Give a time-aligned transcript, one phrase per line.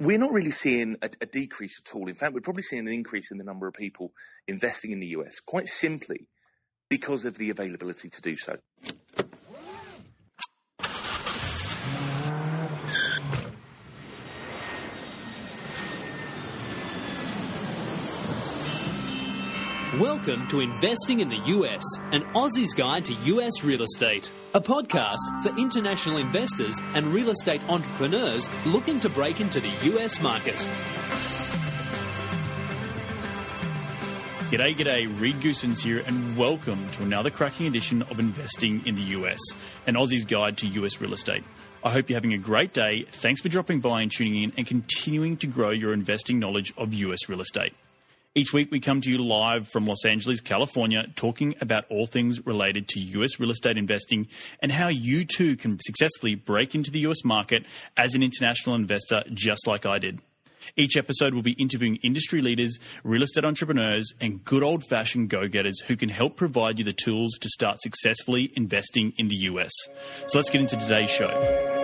[0.00, 2.08] We're not really seeing a, a, decrease at all.
[2.08, 4.12] In fact, we're probably seeing an increase in the number of people
[4.46, 6.28] investing in the US, quite simply
[6.88, 8.58] because of the availability to do so.
[20.00, 25.18] Welcome to Investing in the US, an Aussie's Guide to US Real Estate, a podcast
[25.42, 30.54] for international investors and real estate entrepreneurs looking to break into the US market.
[34.52, 39.02] G'day, g'day, Reed Goossens here, and welcome to another cracking edition of Investing in the
[39.02, 39.40] US,
[39.88, 41.42] an Aussie's Guide to US Real Estate.
[41.82, 43.04] I hope you're having a great day.
[43.10, 46.94] Thanks for dropping by and tuning in and continuing to grow your investing knowledge of
[46.94, 47.74] US real estate.
[48.34, 52.44] Each week, we come to you live from Los Angeles, California, talking about all things
[52.46, 54.28] related to US real estate investing
[54.62, 57.64] and how you too can successfully break into the US market
[57.96, 60.20] as an international investor, just like I did.
[60.76, 65.48] Each episode will be interviewing industry leaders, real estate entrepreneurs, and good old fashioned go
[65.48, 69.72] getters who can help provide you the tools to start successfully investing in the US.
[70.26, 71.77] So let's get into today's show.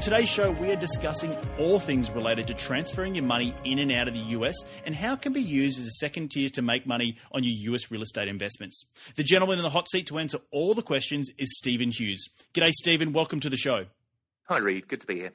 [0.00, 3.92] On today's show, we are discussing all things related to transferring your money in and
[3.92, 4.56] out of the US
[4.86, 7.74] and how it can be used as a second tier to make money on your
[7.74, 8.86] US real estate investments.
[9.16, 12.30] The gentleman in the hot seat to answer all the questions is Stephen Hughes.
[12.54, 13.12] G'day, Stephen.
[13.12, 13.84] Welcome to the show.
[14.44, 14.88] Hi, Reed.
[14.88, 15.32] Good to be here.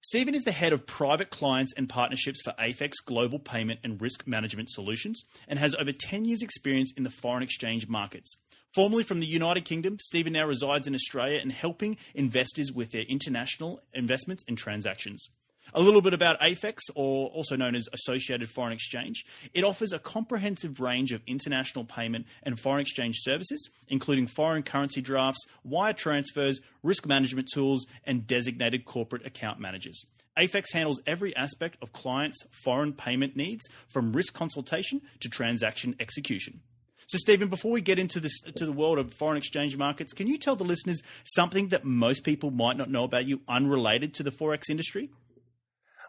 [0.00, 4.26] Stephen is the head of private clients and partnerships for AFEX Global Payment and Risk
[4.26, 8.34] Management Solutions and has over 10 years' experience in the foreign exchange markets.
[8.76, 13.04] Formerly from the United Kingdom, Stephen now resides in Australia and helping investors with their
[13.08, 15.30] international investments and transactions.
[15.72, 19.24] A little bit about AFEX, or also known as Associated Foreign Exchange.
[19.54, 25.00] It offers a comprehensive range of international payment and foreign exchange services, including foreign currency
[25.00, 30.04] drafts, wire transfers, risk management tools, and designated corporate account managers.
[30.36, 36.60] AFEX handles every aspect of clients' foreign payment needs, from risk consultation to transaction execution.
[37.08, 40.26] So, Stephen, before we get into this to the world of foreign exchange markets, can
[40.26, 44.24] you tell the listeners something that most people might not know about you, unrelated to
[44.24, 45.10] the forex industry?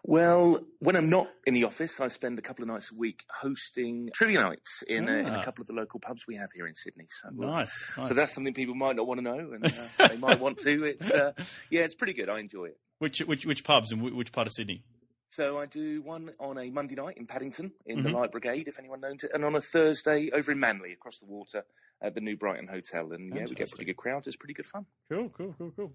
[0.04, 3.24] Well, when I'm not in the office, I spend a couple of nights a week
[3.30, 5.12] hosting trivia nights in, ah.
[5.12, 5.42] a, in a ah.
[5.44, 7.06] couple of the local pubs we have here in Sydney.
[7.10, 8.08] So, uh, nice, nice.
[8.08, 10.84] So that's something people might not want to know, and uh, they might want to.
[10.84, 11.32] It's uh,
[11.70, 12.28] yeah, it's pretty good.
[12.28, 12.78] I enjoy it.
[12.98, 14.82] Which which which pubs and which part of Sydney?
[15.30, 18.06] So I do one on a Monday night in Paddington in mm-hmm.
[18.06, 21.18] the Light Brigade, if anyone knows it, and on a Thursday over in Manly across
[21.18, 21.64] the water
[22.00, 23.12] at the New Brighton Hotel.
[23.12, 24.26] And yeah, we get pretty good crowds.
[24.26, 24.86] It's pretty good fun.
[25.10, 25.92] Cool, cool, cool, cool.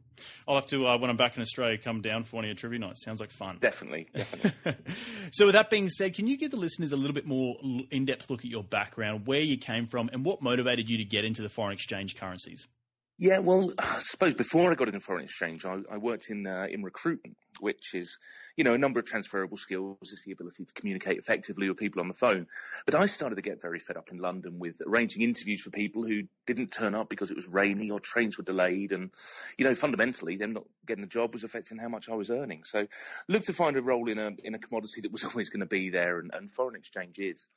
[0.47, 2.55] I'll have to uh, when I'm back in Australia come down for one of your
[2.55, 3.03] trivia nights.
[3.03, 3.57] Sounds like fun.
[3.59, 4.75] Definitely, definitely.
[5.31, 7.55] so with that being said, can you give the listeners a little bit more
[7.89, 11.25] in-depth look at your background, where you came from, and what motivated you to get
[11.25, 12.67] into the foreign exchange currencies?
[13.19, 16.67] Yeah, well, I suppose before I got into foreign exchange, I, I worked in uh,
[16.69, 18.17] in recruitment, which is,
[18.57, 19.97] you know, a number of transferable skills.
[20.03, 22.47] Is the ability to communicate effectively with people on the phone.
[22.85, 26.03] But I started to get very fed up in London with arranging interviews for people
[26.03, 29.11] who didn't turn up because it was rainy or trains were delayed, and
[29.57, 32.63] you know, fundamentally, them not getting the job was affecting how much I was earning.
[32.63, 32.87] So,
[33.27, 35.65] looked to find a role in a in a commodity that was always going to
[35.65, 37.47] be there, and, and foreign exchange is.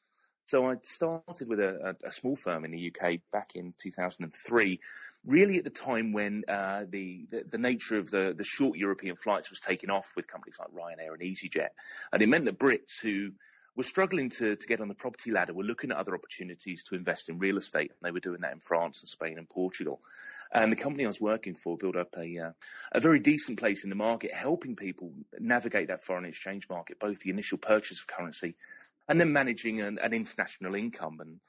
[0.46, 4.80] So I started with a, a, a, small firm in the UK back in 2003,
[5.24, 9.16] really at the time when uh, the, the, the nature of the the short European
[9.16, 11.70] flights was taking off with companies like Ryanair and EasyJet,
[12.12, 13.32] and it meant that Brits who
[13.76, 16.94] were struggling to, to get on the property ladder were looking at other opportunities to
[16.94, 17.90] invest in real estate.
[17.90, 20.00] And they were doing that in France and Spain and Portugal.
[20.52, 22.50] And the company I was working for built up a uh,
[22.92, 27.20] a very decent place in the market, helping people navigate that foreign exchange market, both
[27.20, 28.54] the initial purchase of currency
[29.08, 31.18] and then managing an, an, international income.
[31.20, 31.40] And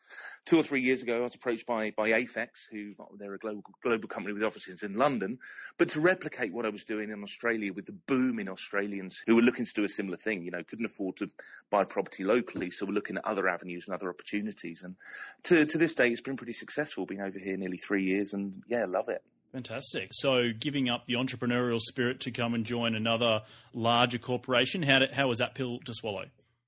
[0.46, 3.64] two or three years ago, I was approached by by AFEX, who they're a global
[3.84, 5.40] global company with offices in London,
[5.78, 9.36] but to replicate what I was doing in Australia with the boom in Australians who
[9.36, 10.44] were looking to do a similar thing.
[10.44, 11.30] You know, couldn't afford to
[11.70, 14.84] buy property locally, so we're looking at other avenues and other opportunities.
[14.84, 14.96] And
[15.44, 17.06] to to this day, it's been pretty successful.
[17.06, 19.24] Being over here nearly three years, and yeah, love it.
[19.54, 20.10] Fantastic.
[20.12, 23.42] So, giving up the entrepreneurial spirit to come and join another
[23.74, 26.26] larger corporation, how did, how was that pill to swallow?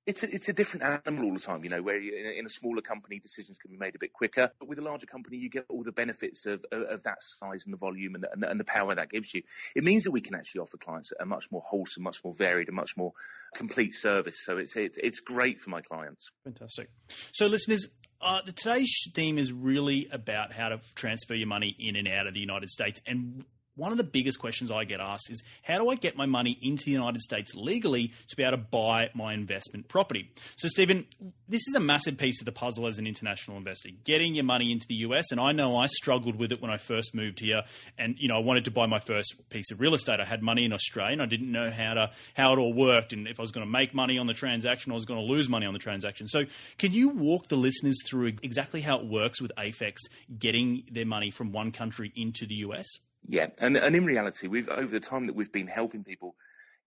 [0.10, 2.40] It's a, it's a different animal all the time, you know, where you, in, a,
[2.40, 4.50] in, a, smaller company, decisions can be made a bit quicker.
[4.60, 7.64] But with a larger company, you get all the benefits of, of, of that size
[7.66, 9.44] and the volume and, and, and, the power that gives you.
[9.76, 12.70] It means that we can actually offer clients a much more wholesome, much more varied,
[12.70, 13.14] and much more
[13.54, 14.44] complete service.
[14.44, 16.32] So it's, it's, it's great for my clients.
[16.44, 16.90] Fantastic.
[17.32, 17.88] So, listeners,
[18.20, 22.34] uh, today's theme is really about how to transfer your money in and out of
[22.34, 23.00] the United States.
[23.06, 23.46] And
[23.80, 26.58] one of the biggest questions I get asked is how do I get my money
[26.62, 30.32] into the United States legally to be able to buy my investment property?
[30.58, 31.08] So, Stephen,
[31.48, 34.72] this is a massive piece of the puzzle as an international investor, getting your money
[34.72, 35.32] into the US.
[35.32, 37.64] And I know I struggled with it when I first moved here.
[37.98, 40.20] And, you know, I wanted to buy my first piece of real estate.
[40.20, 43.14] I had money in Australia and I didn't know how to how it all worked
[43.14, 45.26] and if I was going to make money on the transaction, I was going to
[45.26, 46.28] lose money on the transaction.
[46.28, 46.44] So,
[46.78, 49.98] can you walk the listeners through exactly how it works with AFEX
[50.38, 52.88] getting their money from one country into the US?
[53.28, 56.36] Yeah, and, and in reality, we've over the time that we've been helping people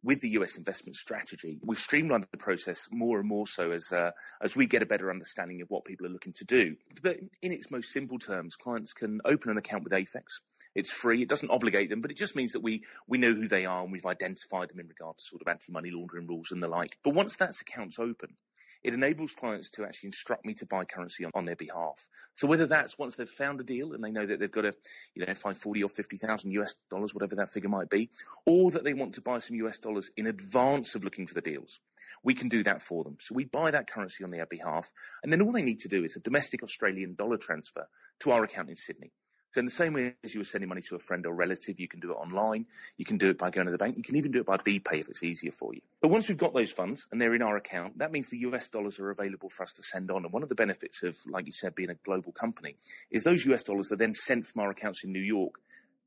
[0.04, 4.10] with the US investment strategy, we've streamlined the process more and more so as uh,
[4.40, 6.76] as we get a better understanding of what people are looking to do.
[7.02, 10.40] But in its most simple terms, clients can open an account with AFEX.
[10.74, 11.22] It's free.
[11.22, 13.82] It doesn't obligate them, but it just means that we we know who they are
[13.82, 16.96] and we've identified them in regard to sort of anti-money laundering rules and the like.
[17.04, 18.34] But once that account's open,
[18.84, 22.06] it enables clients to actually instruct me to buy currency on, on, their behalf.
[22.36, 24.74] So whether that's once they've found a deal and they know that they've got to,
[25.14, 28.10] you know, find 40 or 50,000 US dollars, whatever that figure might be,
[28.46, 31.40] or that they want to buy some US dollars in advance of looking for the
[31.40, 31.80] deals,
[32.24, 33.16] we can do that for them.
[33.20, 34.90] So we buy that currency on their behalf.
[35.22, 37.86] And then all they need to do is a domestic Australian dollar transfer
[38.20, 39.12] to our account in Sydney.
[39.52, 41.78] So in the same way as you were sending money to a friend or relative,
[41.78, 42.64] you can do it online.
[42.96, 43.98] You can do it by going to the bank.
[43.98, 45.82] You can even do it by BPay if it's easier for you.
[46.00, 48.70] But once we've got those funds and they're in our account, that means the US
[48.70, 50.24] dollars are available for us to send on.
[50.24, 52.76] And one of the benefits of, like you said, being a global company
[53.10, 55.56] is those US dollars are then sent from our accounts in New York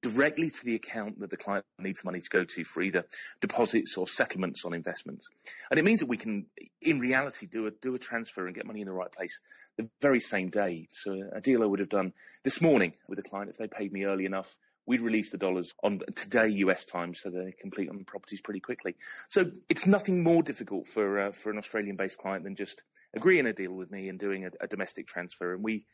[0.06, 3.06] directly to the account that the client needs money to go to for either
[3.42, 5.28] deposits or settlements on investments.
[5.72, 6.46] And it means that we can,
[6.80, 9.40] in reality, do a, do a transfer and get money in the right place
[9.78, 10.88] the very same day.
[10.92, 12.14] So a deal I would have done
[12.44, 14.56] this morning with a client, if they paid me early enough,
[14.86, 18.96] we'd release the dollars on today US time, so they complete on properties pretty quickly.
[19.30, 22.84] So it's nothing more difficult for uh, for an Australian-based client than just
[23.16, 25.88] agreeing a deal with me and doing a, a domestic transfer, and we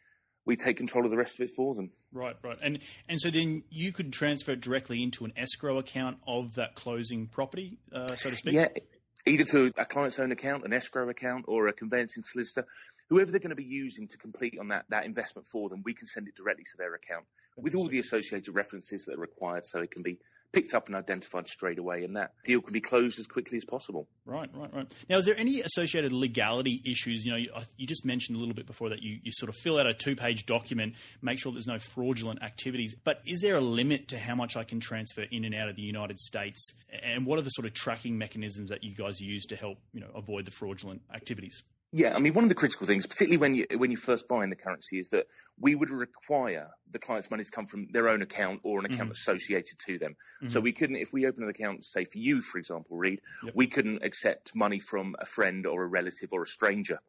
[0.45, 1.91] we take control of the rest of it for them.
[2.11, 2.57] Right, right.
[2.61, 6.75] And and so then you could transfer it directly into an escrow account of that
[6.75, 8.53] closing property, uh, so to speak?
[8.53, 8.67] Yeah,
[9.25, 12.65] either to a client's own account, an escrow account, or a conveyancing solicitor.
[13.09, 15.93] Whoever they're going to be using to complete on that, that investment for them, we
[15.93, 17.25] can send it directly to their account
[17.57, 20.17] with all the associated references that are required so it can be
[20.51, 23.65] picked up and identified straight away, and that deal can be closed as quickly as
[23.65, 24.07] possible.
[24.25, 24.91] Right, right, right.
[25.09, 27.25] Now, is there any associated legality issues?
[27.25, 29.55] You know, you, you just mentioned a little bit before that you, you sort of
[29.55, 32.95] fill out a two page document, make sure there's no fraudulent activities.
[33.03, 35.75] But is there a limit to how much I can transfer in and out of
[35.75, 36.73] the United States?
[37.03, 40.01] And what are the sort of tracking mechanisms that you guys use to help, you
[40.01, 41.63] know, avoid the fraudulent activities?
[41.93, 44.45] Yeah, I mean, one of the critical things, particularly when you when you first buy
[44.45, 45.27] in the currency, is that
[45.59, 49.01] we would require the client's money to come from their own account or an account
[49.01, 49.11] mm-hmm.
[49.11, 50.15] associated to them.
[50.41, 50.53] Mm-hmm.
[50.53, 53.53] So we couldn't, if we open an account, say for you, for example, Reed, yep.
[53.55, 56.99] we couldn't accept money from a friend or a relative or a stranger,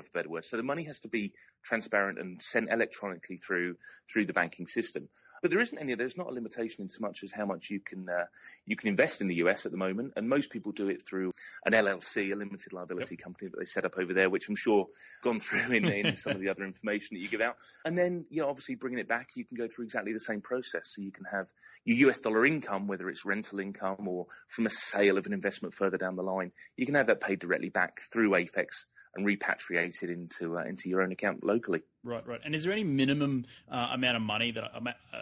[0.00, 0.44] for a better word.
[0.44, 1.32] So the money has to be
[1.64, 3.76] transparent and sent electronically through
[4.12, 5.08] through the banking system.
[5.42, 5.96] But there isn't any.
[5.96, 8.26] There's not a limitation in so much as how much you can uh,
[8.64, 11.32] you can invest in the US at the moment, and most people do it through
[11.66, 13.24] an LLC, a limited liability yep.
[13.24, 14.86] company that they set up over there, which I'm sure
[15.24, 17.56] gone through in, in some of the other information that you give out.
[17.84, 20.42] And then, you know, obviously bringing it back, you can go through exactly the same
[20.42, 20.92] process.
[20.94, 21.48] So you can have
[21.84, 25.74] your US dollar income, whether it's rental income or from a sale of an investment
[25.74, 30.10] further down the line, you can have that paid directly back through AFEX and repatriated
[30.10, 31.82] into uh, into your own account locally.
[32.04, 32.40] Right, right.
[32.44, 34.80] And is there any minimum uh, amount of money that uh,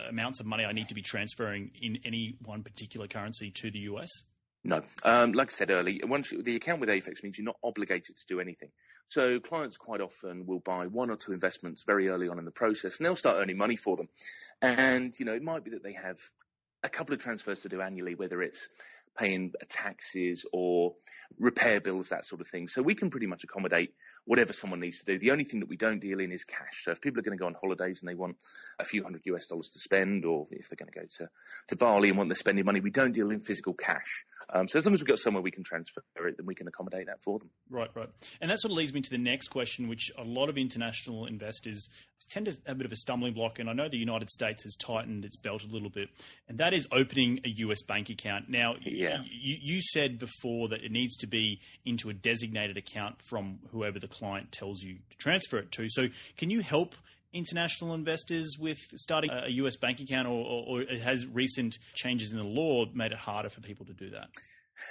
[0.08, 3.80] amounts of money I need to be transferring in any one particular currency to the
[3.80, 4.08] US?
[4.62, 8.18] No, um, like I said earlier, once the account with AFEX means you're not obligated
[8.18, 8.68] to do anything.
[9.08, 12.50] So clients quite often will buy one or two investments very early on in the
[12.50, 14.08] process, and they'll start earning money for them.
[14.62, 16.18] And you know, it might be that they have
[16.82, 18.68] a couple of transfers to do annually, whether it's
[19.20, 20.94] paying taxes or
[21.38, 22.68] repair bills, that sort of thing.
[22.68, 23.92] So we can pretty much accommodate
[24.24, 25.18] whatever someone needs to do.
[25.18, 26.84] The only thing that we don't deal in is cash.
[26.84, 28.36] So if people are going to go on holidays and they want
[28.78, 31.30] a few hundred US dollars to spend, or if they're going to go to,
[31.68, 34.24] to Bali and want their spending money, we don't deal in physical cash.
[34.52, 36.66] Um, so as long as we've got somewhere we can transfer it, then we can
[36.66, 37.50] accommodate that for them.
[37.68, 38.08] Right, right.
[38.40, 41.26] And that sort of leads me to the next question, which a lot of international
[41.26, 41.88] investors
[42.30, 43.58] tend to have a bit of a stumbling block.
[43.58, 46.08] And I know the United States has tightened its belt a little bit,
[46.48, 48.48] and that is opening a US bank account.
[48.48, 49.09] Now, yeah.
[49.24, 53.98] You, you said before that it needs to be into a designated account from whoever
[53.98, 55.88] the client tells you to transfer it to.
[55.88, 56.94] So, can you help
[57.32, 62.38] international investors with starting a US bank account, or, or, or has recent changes in
[62.38, 64.28] the law made it harder for people to do that?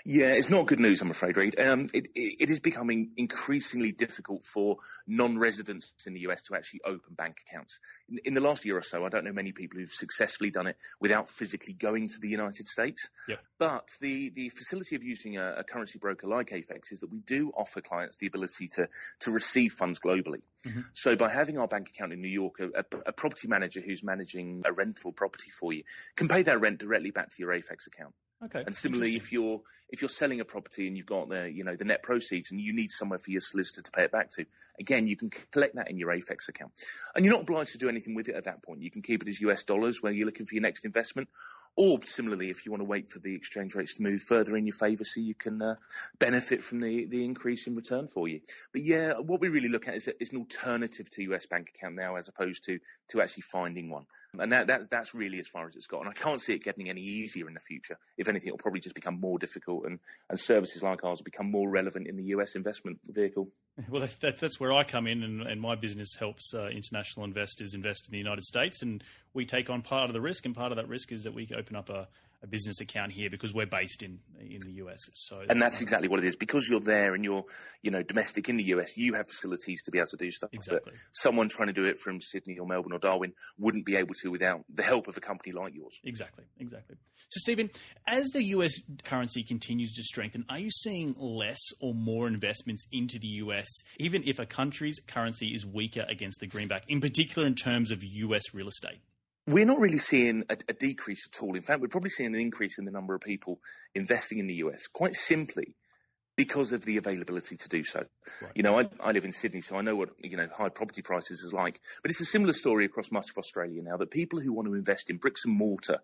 [0.06, 1.60] Yeah, it's not good news, I'm afraid, Reed.
[1.60, 4.78] Um, it, it is becoming increasingly difficult for
[5.08, 7.80] non-residents in the US to actually open bank accounts.
[8.10, 10.68] In, in, the last year or so, I don't know many people who've successfully done
[10.68, 13.10] it without physically going to the United States.
[13.28, 13.40] Yep.
[13.58, 17.20] But the, the facility of using a, a, currency broker like AFEX is that we
[17.20, 18.88] do offer clients the ability to,
[19.22, 20.42] to receive funds globally.
[20.66, 20.82] Mm-hmm.
[20.94, 24.64] So by having our bank account in New York, a, a, property manager who's managing
[24.66, 25.84] a rental property for you
[26.16, 28.14] can pay that rent directly back to your AFEX account.
[28.46, 28.64] Okay.
[28.66, 31.76] And similarly, if you're if you're selling a property and you've got the you know
[31.76, 34.46] the net proceeds and you need somewhere for your solicitor to pay it back to,
[34.80, 36.72] again you can collect that in your AFEX account,
[37.16, 38.82] and you're not obliged to do anything with it at that point.
[38.82, 41.28] You can keep it as US dollars when you're looking for your next investment,
[41.76, 44.66] or similarly, if you want to wait for the exchange rates to move further in
[44.66, 45.76] your favour so you can uh,
[46.20, 48.42] benefit from the, the increase in return for you.
[48.74, 51.96] But yeah, what we really look at is, is an alternative to US bank account
[51.96, 54.06] now as opposed to, to actually finding one.
[54.38, 56.02] And that, that, that's really as far as it's got.
[56.02, 57.98] And I can't see it getting any easier in the future.
[58.18, 60.00] If anything, it'll probably just become more difficult and,
[60.30, 63.50] and services like ours will become more relevant in the US investment vehicle.
[63.90, 67.74] Well, that's, that's where I come in, and, and my business helps uh, international investors
[67.74, 70.72] invest in the United States, and we take on part of the risk, and part
[70.72, 72.08] of that risk is that we open up a,
[72.42, 75.10] a business account here because we're based in in the US.
[75.14, 77.44] So and that's exactly what it is because you're there and you're
[77.82, 78.98] you know domestic in the US.
[78.98, 80.94] You have facilities to be able to do stuff exactly.
[80.94, 84.16] that someone trying to do it from Sydney or Melbourne or Darwin wouldn't be able
[84.22, 86.00] to without the help of a company like yours.
[86.04, 86.96] Exactly, exactly.
[87.30, 87.70] So Stephen,
[88.08, 93.20] as the US currency continues to strengthen, are you seeing less or more investments into
[93.20, 93.68] the US,
[93.98, 98.04] even if a country's currency is weaker against the greenback, in particular in terms of
[98.04, 99.00] US real estate?
[99.50, 101.56] We're not really seeing a, a, decrease at all.
[101.56, 103.60] In fact, we're probably seeing an increase in the number of people
[103.96, 105.76] investing in the US, quite simply
[106.36, 108.04] because of the availability to do so.
[108.42, 108.52] Right.
[108.56, 111.02] You know, I, I, live in Sydney, so I know what you know high property
[111.02, 111.80] prices is like.
[112.02, 114.76] But it's a similar story across much of Australia now that people who want to
[114.76, 115.98] invest in bricks and mortar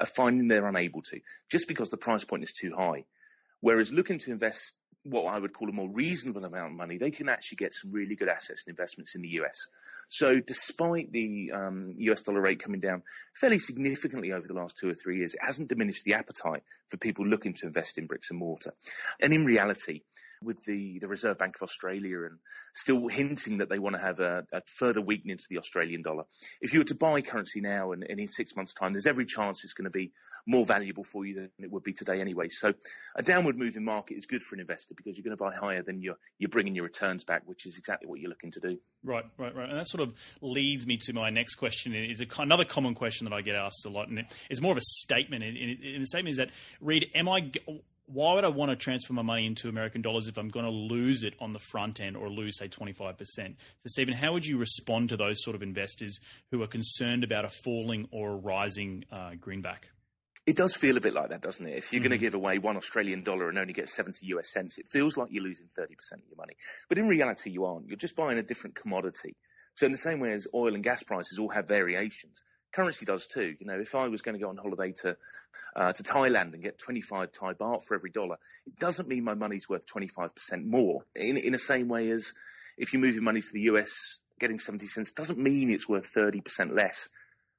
[0.00, 1.20] are finding they're unable to
[1.50, 3.04] just because the price point is too high.
[3.60, 7.10] Whereas looking to invest what I would call a more reasonable amount of money, they
[7.10, 9.68] can actually get some really good assets and investments in the US.
[10.08, 13.02] So despite the um, US dollar rate coming down
[13.34, 16.96] fairly significantly over the last two or three years, it hasn't diminished the appetite for
[16.96, 18.72] people looking to invest in bricks and mortar.
[19.20, 20.02] And in reality,
[20.44, 22.38] with the, the Reserve Bank of Australia and
[22.74, 26.24] still hinting that they want to have a, a further weakening to the Australian dollar.
[26.60, 29.26] If you were to buy currency now and, and in six months' time, there's every
[29.26, 30.12] chance it's going to be
[30.46, 32.48] more valuable for you than it would be today anyway.
[32.48, 32.74] So
[33.16, 35.82] a downward moving market is good for an investor because you're going to buy higher
[35.82, 38.78] than you're, you're bringing your returns back, which is exactly what you're looking to do.
[39.02, 39.68] Right, right, right.
[39.68, 41.94] And that sort of leads me to my next question.
[41.94, 44.78] It's a, another common question that I get asked a lot, and it's more of
[44.78, 45.44] a statement.
[45.44, 47.50] And the statement is that, Reed, am I
[48.06, 50.70] why would I want to transfer my money into American dollars if I'm going to
[50.70, 53.16] lose it on the front end or lose, say, 25%?
[53.18, 53.54] So,
[53.86, 56.20] Stephen, how would you respond to those sort of investors
[56.50, 59.88] who are concerned about a falling or a rising uh, greenback?
[60.46, 61.78] It does feel a bit like that, doesn't it?
[61.78, 62.08] If you're mm-hmm.
[62.08, 65.16] going to give away one Australian dollar and only get 70 US cents, it feels
[65.16, 66.56] like you're losing 30% of your money.
[66.90, 67.86] But in reality, you aren't.
[67.88, 69.36] You're just buying a different commodity.
[69.74, 72.42] So in the same way as oil and gas prices all have variations,
[72.74, 73.54] currency does too.
[73.58, 75.16] You know, if I was going to go on holiday to
[75.76, 79.34] uh, to Thailand and get 25 Thai baht for every dollar, it doesn't mean my
[79.34, 80.30] money's worth 25%
[80.64, 81.04] more.
[81.14, 82.32] In in the same way as
[82.76, 86.12] if you move your money to the US, getting 70 cents doesn't mean it's worth
[86.12, 87.08] 30% less.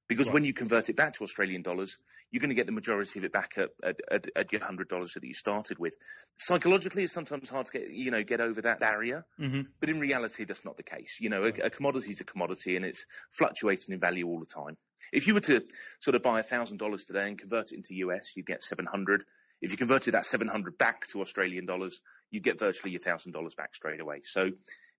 [0.08, 0.36] Because right.
[0.36, 1.98] when you convert it back to Australian dollars,
[2.32, 4.88] you're going to get the majority of it back at, at, at, at your hundred
[4.88, 5.96] dollars that you started with.
[6.38, 9.62] Psychologically, it's sometimes hard to get you know get over that barrier, mm-hmm.
[9.80, 11.18] but in reality, that's not the case.
[11.20, 14.46] You know, a, a commodity is a commodity, and it's fluctuating in value all the
[14.46, 14.78] time.
[15.12, 15.62] If you were to
[16.00, 19.24] sort of buy $1,000 today and convert it into US, you'd get 700.
[19.62, 23.74] If you converted that 700 back to Australian dollars, you'd get virtually your $1,000 back
[23.74, 24.22] straight away.
[24.24, 24.52] So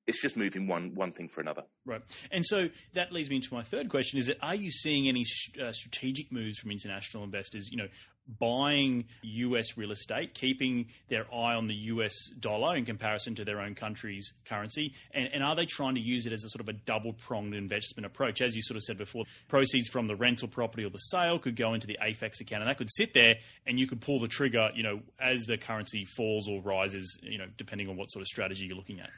[0.06, 1.62] it's just moving one one thing for another.
[1.84, 5.08] Right, and so that leads me into my third question: Is that are you seeing
[5.08, 5.24] any
[5.60, 7.68] uh, strategic moves from international investors?
[7.70, 7.88] You know,
[8.28, 13.60] buying US real estate, keeping their eye on the US dollar in comparison to their
[13.60, 14.94] own country's currency?
[15.12, 17.54] And, and, are they trying to use it as a sort of a double pronged
[17.54, 18.42] investment approach?
[18.42, 21.56] As you sort of said before, proceeds from the rental property or the sale could
[21.56, 24.28] go into the AFEX account and that could sit there and you could pull the
[24.28, 28.22] trigger, you know, as the currency falls or rises, you know, depending on what sort
[28.22, 29.10] of strategy you're looking at.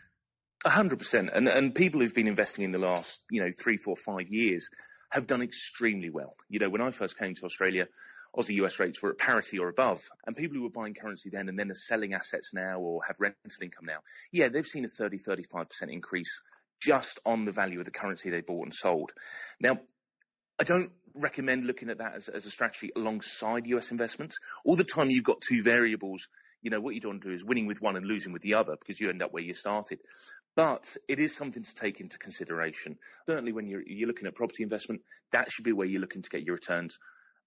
[0.65, 1.31] A hundred percent.
[1.33, 4.69] And and people who've been investing in the last, you know, three, four, five years
[5.11, 6.35] have done extremely well.
[6.49, 7.87] You know, when I first came to Australia,
[8.37, 10.03] Aussie US rates were at parity or above.
[10.27, 13.17] And people who were buying currency then and then are selling assets now or have
[13.21, 13.99] rental income now,
[14.33, 16.43] yeah, they've seen a 30, 35% increase
[16.81, 19.13] just on the value of the currency they bought and sold.
[19.61, 19.79] Now,
[20.59, 24.39] I don't recommend looking at that as, as a strategy alongside US investments.
[24.65, 26.29] All the time you've got two variables,
[26.63, 28.43] you know, what you don't want to do is winning with one and losing with
[28.43, 30.01] the other because you end up where you started.
[30.57, 32.99] But it is something to take into consideration.
[33.27, 36.31] Certainly when you're, you're looking at property investment, that should be where you're looking to
[36.31, 36.99] get your returns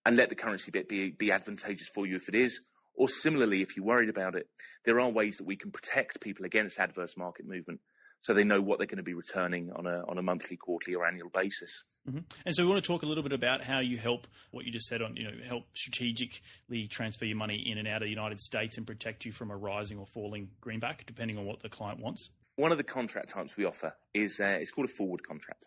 [0.05, 2.62] and let the currency bit be, be advantageous for you if it is,
[2.93, 4.48] Or similarly, if you're worried about it,
[4.86, 7.79] there are ways that we can protect people against adverse market movement
[8.22, 10.96] so they know what they're going to be returning on a, on a monthly, quarterly,
[10.96, 11.84] or annual basis.
[12.08, 12.20] Mm-hmm.
[12.46, 14.72] And so we want to talk a little bit about how you help what you
[14.72, 18.10] just said on, you know, help strategically transfer your money in and out of the
[18.10, 21.70] United States and protect you from a rising or falling greenback, depending on what the
[21.70, 22.29] client wants.
[22.55, 25.65] One of the contract types we offer is uh, it's called a forward contract.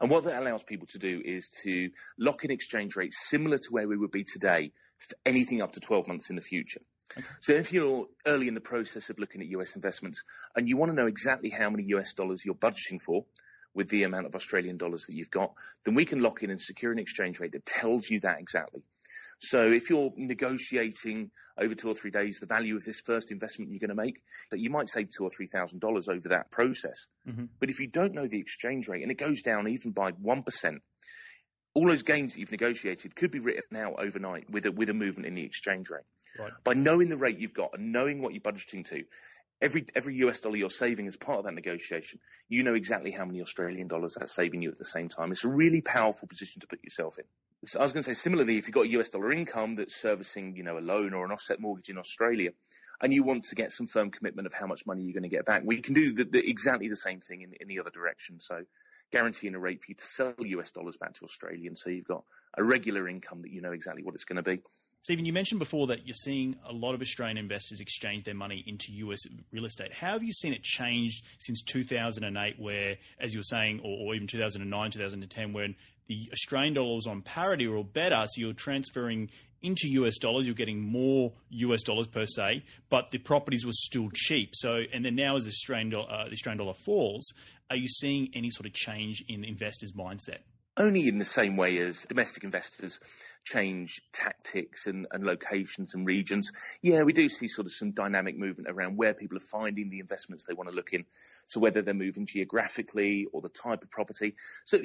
[0.00, 3.68] And what that allows people to do is to lock in exchange rates similar to
[3.70, 6.80] where we would be today for anything up to 12 months in the future.
[7.16, 7.26] Okay.
[7.40, 10.22] So if you're early in the process of looking at US investments
[10.56, 13.24] and you want to know exactly how many US dollars you're budgeting for
[13.74, 15.52] with the amount of Australian dollars that you've got,
[15.84, 18.84] then we can lock in and secure an exchange rate that tells you that exactly.
[19.44, 23.70] So if you're negotiating over two or three days the value of this first investment
[23.70, 24.20] you're going to make,
[24.50, 27.06] that you might save two or three thousand dollars over that process.
[27.28, 27.46] Mm-hmm.
[27.60, 30.42] But if you don't know the exchange rate and it goes down even by one
[30.42, 30.82] percent,
[31.74, 34.94] all those gains that you've negotiated could be written out overnight with a with a
[34.94, 36.04] movement in the exchange rate.
[36.38, 36.52] Right.
[36.64, 39.04] By knowing the rate you've got and knowing what you're budgeting to,
[39.60, 43.24] every every US dollar you're saving as part of that negotiation, you know exactly how
[43.24, 45.32] many Australian dollars that's saving you at the same time.
[45.32, 47.24] It's a really powerful position to put yourself in.
[47.66, 49.96] So I was going to say similarly, if you've got a US dollar income that's
[49.96, 52.50] servicing, you know, a loan or an offset mortgage in Australia,
[53.00, 55.34] and you want to get some firm commitment of how much money you're going to
[55.34, 57.90] get back, we can do the, the, exactly the same thing in, in the other
[57.90, 58.40] direction.
[58.40, 58.62] So
[59.12, 62.24] guaranteeing a rate for you to sell US dollars back to Australian, so you've got
[62.56, 64.60] a regular income that you know exactly what it's going to be.
[65.04, 68.64] Stephen, you mentioned before that you're seeing a lot of Australian investors exchange their money
[68.66, 69.20] into US
[69.52, 69.92] real estate.
[69.92, 74.14] How have you seen it change since 2008, where, as you were saying, or, or
[74.14, 75.74] even 2009, 2010, when
[76.06, 79.28] the Australian dollar was on parity or better, so you're transferring
[79.60, 84.08] into US dollars, you're getting more US dollars per se, but the properties were still
[84.14, 84.52] cheap.
[84.54, 87.30] So, and then now as the Australian, uh, the Australian dollar falls,
[87.68, 90.38] are you seeing any sort of change in investors' mindset?
[90.76, 92.98] Only in the same way as domestic investors
[93.44, 96.50] change tactics and, and, locations and regions.
[96.82, 100.00] Yeah, we do see sort of some dynamic movement around where people are finding the
[100.00, 101.04] investments they want to look in.
[101.46, 104.34] So whether they're moving geographically or the type of property.
[104.64, 104.78] So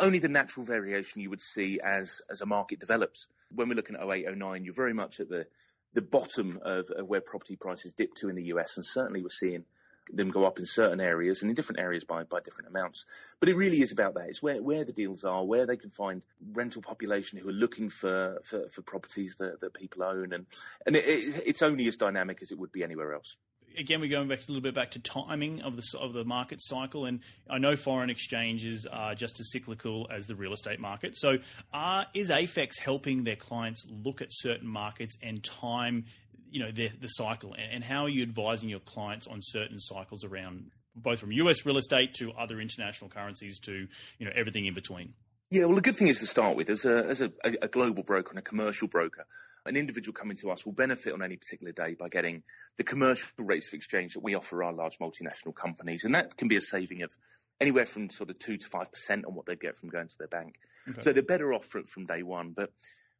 [0.00, 3.28] only the natural variation you would see as, as a market develops.
[3.54, 5.46] When we're looking at 08, 09, you're very much at the,
[5.94, 8.76] the bottom of, of where property prices dip to in the US.
[8.78, 9.64] And certainly we're seeing
[10.12, 13.04] them go up in certain areas and in different areas by, by different amounts.
[13.38, 14.28] But it really is about that.
[14.28, 17.90] It's where, where the deals are, where they can find rental population who are looking
[17.90, 20.32] for, for, for properties that, that people own.
[20.32, 20.46] And,
[20.86, 23.36] and it, it, it's only as dynamic as it would be anywhere else
[23.78, 26.60] again, we're going back a little bit back to timing of the of the market
[26.60, 31.16] cycle, and I know foreign exchanges are just as cyclical as the real estate market.
[31.16, 31.38] So,
[31.72, 36.06] uh, is AFEX helping their clients look at certain markets and time
[36.50, 40.24] you know the, the cycle and how are you advising your clients on certain cycles
[40.24, 43.86] around both from US real estate to other international currencies to
[44.18, 45.14] you know everything in between?
[45.50, 48.02] Yeah well the good thing is to start with as a as a, a global
[48.02, 49.26] broker and a commercial broker
[49.66, 52.42] an individual coming to us will benefit on any particular day by getting
[52.76, 56.04] the commercial rates of exchange that we offer our large multinational companies.
[56.04, 57.14] And that can be a saving of
[57.60, 60.28] anywhere from sort of 2 to 5% on what they get from going to their
[60.28, 60.56] bank.
[60.88, 61.02] Okay.
[61.02, 62.52] so they're better off from day one.
[62.56, 62.72] But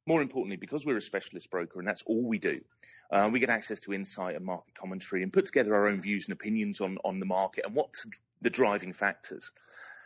[0.06, 2.60] more importantly, because we're a specialist broker and that's all we do,
[3.10, 6.26] uh, we get access to insight and market commentary and put together our own views
[6.26, 8.06] and opinions on, on the market and what's
[8.40, 9.50] the driving factors.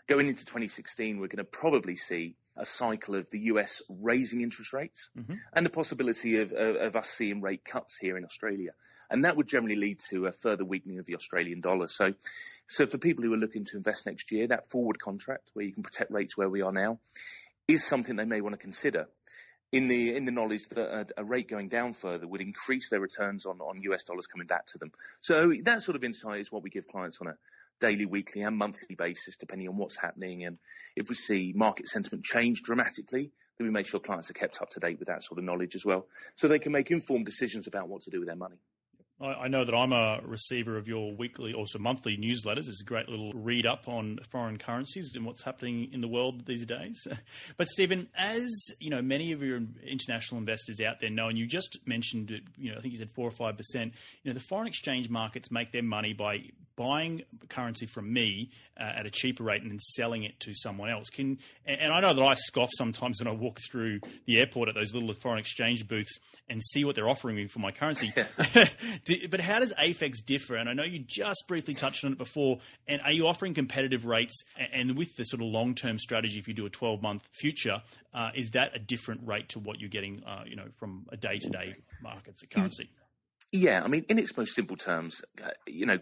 [0.09, 4.73] Going into 2016, we're going to probably see a cycle of the US raising interest
[4.73, 5.35] rates mm-hmm.
[5.53, 8.71] and the possibility of, of, of, us seeing rate cuts here in Australia.
[9.11, 11.89] And that would generally lead to a further weakening of the Australian dollar.
[11.89, 12.13] So,
[12.69, 15.73] so for people who are looking to invest next year, that forward contract where you
[15.73, 17.01] can protect rates where we are now
[17.67, 19.09] is something they may want to consider
[19.75, 23.01] in the in the knowledge that a, a, rate going down further would increase their
[23.01, 24.93] returns on, on US dollars coming back to them.
[25.21, 27.35] So that sort of insight is what we give clients on a
[27.81, 30.45] daily, weekly, and monthly basis, depending on what's happening.
[30.45, 30.59] And
[30.95, 34.71] if we see market sentiment change dramatically, then we make sure clients are kept up
[34.71, 36.07] to date with that sort of knowledge as well,
[36.37, 38.57] so they can make informed decisions about what to do with their money.
[39.25, 42.69] I know that I'm a receiver of your weekly, also monthly newsletters.
[42.69, 46.47] It's a great little read up on foreign currencies and what's happening in the world
[46.47, 47.07] these days.
[47.57, 51.47] But Stephen, as you know, many of your international investors out there know, and you
[51.47, 53.95] just mentioned, you know, I think you said four or five percent.
[54.23, 56.39] You know, the foreign exchange markets make their money by
[56.77, 60.91] buying currency from me uh, at a cheaper rate and then selling it to someone
[60.91, 61.09] else.
[61.11, 64.75] Can and I know that I scoff sometimes when I walk through the airport at
[64.75, 68.13] those little foreign exchange booths and see what they're offering me for my currency.
[69.31, 70.57] but how does AFEX differ?
[70.57, 72.59] And I know you just briefly touched on it before.
[72.89, 74.43] And are you offering competitive rates?
[74.73, 77.83] And with the sort of long term strategy, if you do a 12 month future,
[78.13, 81.17] uh, is that a different rate to what you're getting, uh, you know, from a
[81.17, 82.91] day to day markets currency?
[83.53, 85.99] Yeah, I mean, in its most simple terms, uh, you know,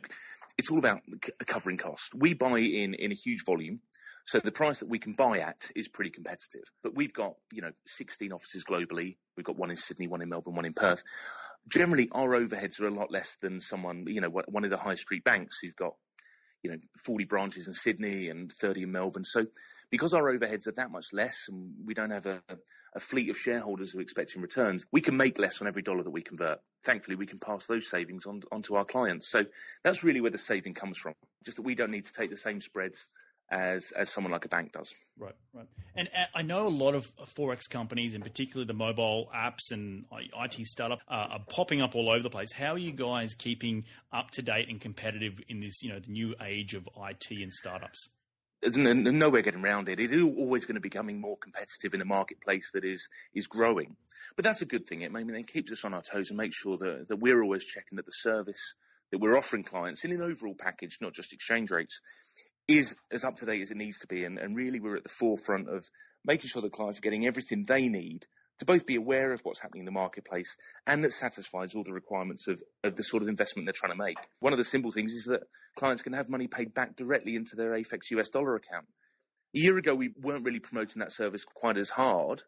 [0.59, 1.01] it's all about
[1.47, 2.15] covering cost.
[2.15, 3.81] We buy in in a huge volume.
[4.27, 6.63] So the price that we can buy at is pretty competitive.
[6.83, 9.17] But we've got, you know, 16 offices globally.
[9.37, 11.03] We've got one in Sydney, one in Melbourne, one in Perth.
[11.69, 14.95] generally our overheads are a lot less than someone, you know, one of the high
[14.95, 15.95] street banks who's got,
[16.63, 19.25] you know, 40 branches in Sydney and 30 in Melbourne.
[19.25, 19.47] So
[19.91, 22.41] because our overheads are that much less and we don't have a,
[22.95, 26.03] a fleet of shareholders who are expecting returns, we can make less on every dollar
[26.03, 26.61] that we convert.
[26.85, 29.31] Thankfully, we can pass those savings on, on to our clients.
[29.31, 29.45] So
[29.83, 31.15] that's really where the saving comes from.
[31.45, 33.07] Just that we don't need to take the same spreads
[33.51, 34.93] as as someone like a bank does.
[35.19, 35.67] Right, right.
[35.95, 40.07] And uh, I know a lot of forex companies, in particular the mobile apps and
[40.13, 42.53] IT startup, uh, are popping up all over the place.
[42.53, 46.11] How are you guys keeping up to date and competitive in this, you know, the
[46.11, 48.09] new age of IT and startups?
[48.63, 49.99] There's no way getting around it.
[49.99, 53.49] It is always going to be becoming more competitive in a marketplace that is is
[53.49, 53.97] growing.
[54.37, 55.03] But that's a good thing.
[55.03, 57.43] It, I mean, it keeps us on our toes and makes sure that, that we're
[57.43, 58.75] always checking that the service
[59.11, 62.01] that we're offering clients in an overall package, not just exchange rates,
[62.69, 64.25] is as up to date as it needs to be.
[64.25, 65.85] And, and really, we're at the forefront of
[66.25, 68.27] making sure that clients are getting everything they need
[68.59, 71.93] to both be aware of what's happening in the marketplace and that satisfies all the
[71.93, 74.19] requirements of, of the sort of investment they're trying to make.
[74.41, 75.43] One of the simple things is that
[75.77, 78.87] clients can have money paid back directly into their AFEX US dollar account.
[79.55, 82.43] A year ago, we weren't really promoting that service quite as hard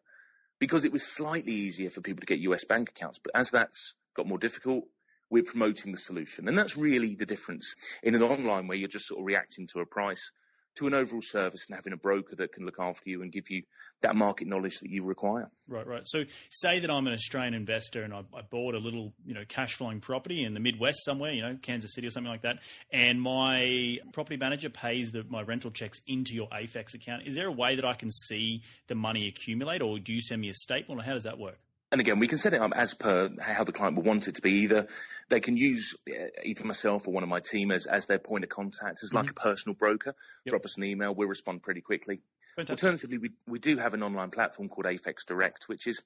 [0.59, 3.19] because it was slightly easier for people to get US bank accounts.
[3.23, 4.85] But as that's got more difficult,
[5.29, 6.47] we're promoting the solution.
[6.47, 9.79] And that's really the difference in an online where you're just sort of reacting to
[9.79, 10.31] a price
[10.75, 13.49] to an overall service and having a broker that can look after you and give
[13.49, 13.63] you
[14.01, 15.49] that market knowledge that you require.
[15.67, 16.03] Right, right.
[16.05, 19.43] So, say that I'm an Australian investor and I, I, bought a little, you know,
[19.47, 22.59] cash flowing property in the Midwest somewhere, you know, Kansas City or something like that,
[22.91, 27.23] and my property manager pays the, my rental checks into your AFEX account.
[27.25, 30.41] Is there a way that I can see the money accumulate, or do you send
[30.41, 31.59] me a statement, or how does that work?
[31.95, 34.35] And again, we can set it up as per how the client would want it
[34.35, 34.63] to be.
[34.63, 34.85] Either
[35.29, 38.43] they can use uh, either myself or one of my team as, as their point
[38.43, 39.47] of contact, as like mm-hmm.
[39.47, 40.13] a personal broker.
[40.43, 40.51] Yep.
[40.51, 42.19] Drop us an email, we'll respond pretty quickly.
[42.57, 42.83] Fantastic.
[42.83, 46.01] Alternatively, we, we do have an online platform called AFEX Direct, which is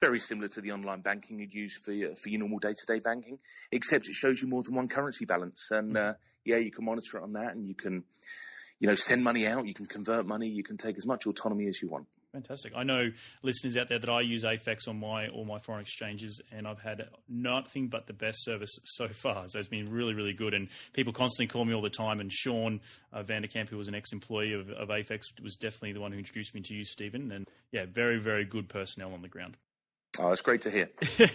[0.00, 3.38] very similar to the online banking you'd use for your, for your normal day-to-day banking,
[3.70, 5.66] except it shows you more than one currency balance.
[5.70, 6.08] And mm-hmm.
[6.08, 6.12] uh,
[6.46, 8.04] yeah, you can monitor it on that, and you can,
[8.78, 11.68] you know, send money out, you can convert money, you can take as much autonomy
[11.68, 12.06] as you want.
[12.34, 12.72] Fantastic.
[12.74, 13.12] I know
[13.44, 16.80] listeners out there that I use AFEX on my all my foreign exchanges, and I've
[16.80, 19.48] had nothing but the best service so far.
[19.48, 20.52] So it's been really, really good.
[20.52, 22.18] And people constantly call me all the time.
[22.18, 22.80] And Sean
[23.12, 26.56] uh, Vanderkamp, who was an ex-employee of, of AFEX, was definitely the one who introduced
[26.56, 27.30] me to you, Stephen.
[27.30, 29.56] And yeah, very, very good personnel on the ground.
[30.20, 30.90] Oh, it's great to hear.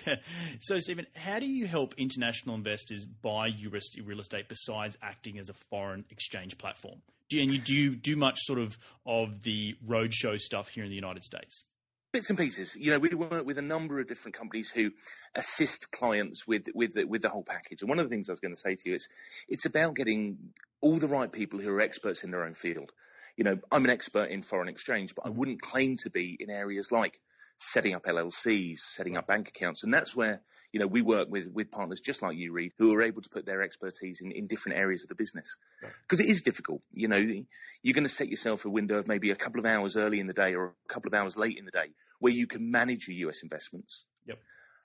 [0.60, 5.50] so, Stephen, how do you help international investors buy US real estate besides acting as
[5.50, 7.02] a foreign exchange platform?
[7.30, 10.84] Do you, and you do you do much sort of of the roadshow stuff here
[10.84, 11.64] in the United States?
[12.12, 12.76] Bits and pieces.
[12.76, 14.92] You know, we work with a number of different companies who
[15.36, 17.82] assist clients with with the, with the whole package.
[17.82, 19.08] And one of the things I was going to say to you is,
[19.48, 20.38] it's about getting
[20.82, 22.92] all the right people who are experts in their own field.
[23.38, 25.40] You know, I'm an expert in foreign exchange, but I mm-hmm.
[25.40, 27.20] wouldn't claim to be in areas like
[27.60, 29.84] setting up LLCs, setting up bank accounts.
[29.84, 30.42] And that's where,
[30.72, 33.30] you know, we work with, with partners just like you, Reed, who are able to
[33.30, 35.56] put their expertise in, in different areas of the business.
[35.82, 36.82] Because it is difficult.
[36.94, 39.98] You know, you're going to set yourself a window of maybe a couple of hours
[39.98, 42.48] early in the day or a couple of hours late in the day where you
[42.48, 44.06] can manage your US investments.
[44.26, 44.40] Yep.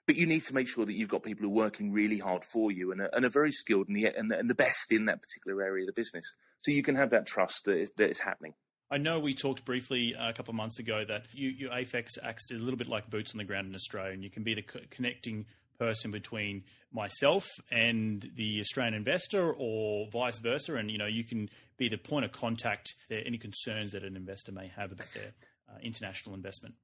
[0.07, 2.45] But you need to make sure that you've got people who are working really hard
[2.45, 4.93] for you and are, and are very skilled and the, and, the, and the best
[4.93, 6.35] in that particular area of the business.
[6.63, 8.55] So you can have that trust that, is, that it's happening.
[8.91, 12.51] I know we talked briefly a couple of months ago that you, your AFEX acts
[12.51, 14.63] a little bit like boots on the ground in Australia, and you can be the
[14.63, 15.47] co- connecting
[15.79, 20.77] person between myself and the Australian investor, or vice versa.
[20.77, 24.17] And you know, you can be the point of contact for any concerns that an
[24.17, 25.33] investor may have about their
[25.69, 26.75] uh, international investment.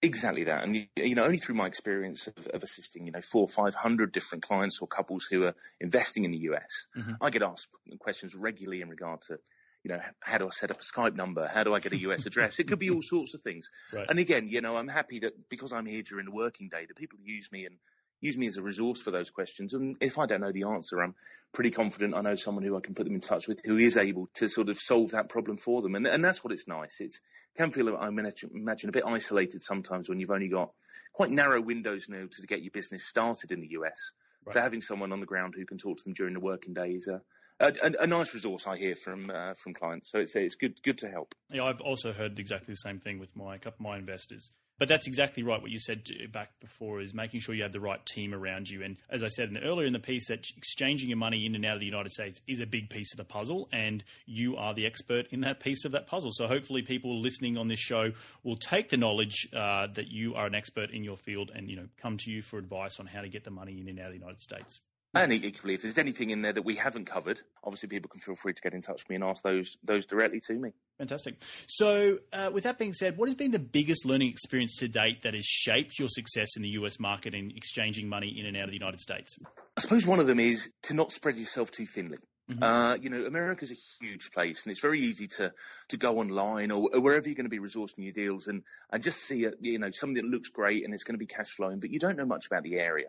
[0.00, 3.42] Exactly that, and you know, only through my experience of, of assisting, you know, four
[3.42, 7.14] or five hundred different clients or couples who are investing in the US, mm-hmm.
[7.20, 7.66] I get asked
[7.98, 9.38] questions regularly in regard to
[9.82, 11.46] you know, how do I set up a Skype number?
[11.46, 12.58] How do I get a US address?
[12.58, 13.68] It could be all sorts of things.
[13.92, 14.06] Right.
[14.08, 16.96] And again, you know, I'm happy that because I'm here during the working day, that
[16.96, 17.76] people use me and
[18.20, 19.74] use me as a resource for those questions.
[19.74, 21.14] And if I don't know the answer, I'm
[21.52, 23.96] pretty confident I know someone who I can put them in touch with who is
[23.96, 25.94] able to sort of solve that problem for them.
[25.94, 26.96] And, and that's what it's nice.
[27.00, 27.14] It
[27.56, 30.72] can feel, I imagine, a bit isolated sometimes when you've only got
[31.12, 34.12] quite narrow windows now to get your business started in the US.
[34.44, 34.54] Right.
[34.54, 36.90] So having someone on the ground who can talk to them during the working day
[36.90, 37.20] is a,
[37.60, 40.10] a, a, nice resource I hear from uh, from clients.
[40.10, 41.34] So it's it's good good to help.
[41.50, 44.50] Yeah, I've also heard exactly the same thing with my my investors.
[44.78, 45.60] But that's exactly right.
[45.60, 48.84] What you said back before is making sure you have the right team around you.
[48.84, 51.74] And as I said earlier in the piece, that exchanging your money in and out
[51.74, 54.86] of the United States is a big piece of the puzzle, and you are the
[54.86, 56.30] expert in that piece of that puzzle.
[56.32, 58.12] So hopefully, people listening on this show
[58.44, 61.74] will take the knowledge uh, that you are an expert in your field, and you
[61.74, 64.06] know come to you for advice on how to get the money in and out
[64.06, 64.80] of the United States.
[65.14, 68.34] And equally, if there's anything in there that we haven't covered, obviously people can feel
[68.34, 70.70] free to get in touch with me and ask those those directly to me.
[70.98, 71.42] Fantastic.
[71.66, 75.22] So, uh, with that being said, what has been the biggest learning experience to date
[75.22, 78.64] that has shaped your success in the US market in exchanging money in and out
[78.64, 79.38] of the United States?
[79.76, 82.18] I suppose one of them is to not spread yourself too thinly.
[82.50, 82.62] Mm-hmm.
[82.62, 85.52] Uh, you know, America's a huge place, and it's very easy to
[85.88, 89.02] to go online or, or, wherever you're going to be resourcing your deals and and
[89.02, 91.50] just see a, you know something that looks great and it's going to be cash
[91.50, 93.08] flowing, but you don't know much about the area.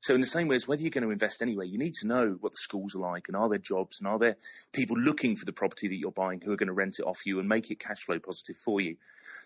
[0.00, 2.06] So in the same way as whether you're going to invest anywhere, you need to
[2.06, 4.36] know what the schools are like and are there jobs and are there
[4.72, 7.26] people looking for the property that you're buying who are going to rent it off
[7.26, 8.96] you and make it cash flow positive for you.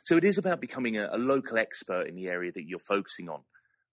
[0.04, 3.28] So it is about becoming a, a local expert in the area that you're focusing
[3.28, 3.40] on,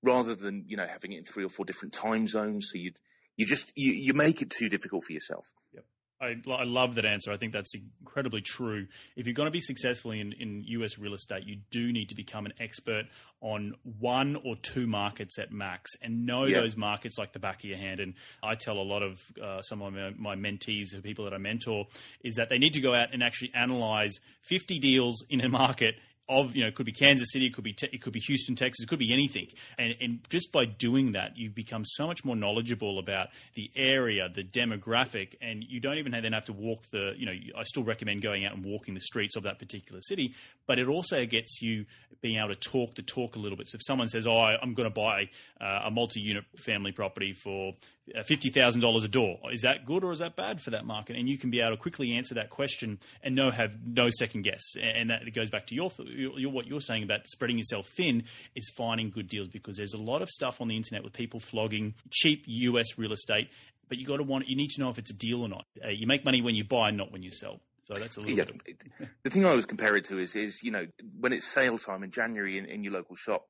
[0.02, 2.70] rather than you know having it in three or four different time zones.
[2.72, 2.92] So you
[3.38, 5.52] you just you, you make it too difficult for yourself.
[5.74, 5.86] Yep.
[6.22, 7.32] I, I, love that answer.
[7.32, 8.88] I think that's incredibly true.
[9.16, 12.16] If you're going to be successful in, in US real estate, you do need to
[12.16, 13.06] become an expert
[13.42, 16.60] on one or two markets at max and know yeah.
[16.60, 18.02] those markets like the back of your hand.
[18.02, 21.34] And I tell a lot of uh, some of my, my mentees, the people that
[21.34, 21.88] I mentor,
[22.24, 25.96] is that they need to go out and actually analyze 50 deals in a market
[26.30, 28.20] of you know it could be Kansas City, it could be te- it could be
[28.20, 29.48] Houston, Texas, it could be anything.
[29.78, 34.30] And, and just by doing that, you become so much more knowledgeable about the area,
[34.34, 37.84] the demographic, and you don't even then have to walk the you know I still
[37.84, 40.36] recommend going out and walking the streets of that particular city,
[40.68, 41.86] but it also gets you
[42.22, 43.68] being able to talk the talk a little bit.
[43.68, 47.74] So if someone says, "Oh, I'm going to buy uh, a multi-unit family property for
[48.18, 50.86] uh, fifty thousand dollars a door," is that good or is that bad for that
[50.86, 51.16] market?
[51.16, 54.44] And you can be able to quickly answer that question and no have no second
[54.44, 54.62] guess.
[54.82, 58.24] And that goes back to your, your what you're saying about spreading yourself thin
[58.56, 61.40] is finding good deals because there's a lot of stuff on the internet with people
[61.40, 63.50] flogging cheap US real estate.
[63.88, 65.66] But you got to want you need to know if it's a deal or not.
[65.84, 67.60] Uh, you make money when you buy, not when you sell.
[67.92, 68.78] So that's a little yeah, bit.
[69.00, 69.10] Of...
[69.24, 70.86] the thing I always compare it to is, is you know,
[71.20, 73.48] when it's sale time in January in, in your local shop,